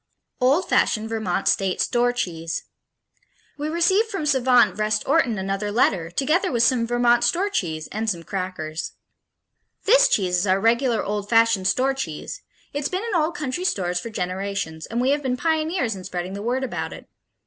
[0.39, 2.63] Old Fashioned Vermont State Store Cheese
[3.59, 8.09] We received from savant Vrest Orton another letter, together with some Vermont store cheese and
[8.09, 8.93] some crackers.
[9.85, 12.41] This cheese is our regular old fashioned store cheese
[12.73, 16.33] it's been in old country stores for generations and we have been pioneers in spreading
[16.33, 17.07] the word about it.